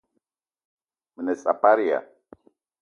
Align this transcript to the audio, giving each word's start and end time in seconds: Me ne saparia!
Me 1.15 1.21
ne 1.27 1.35
saparia! 1.43 1.99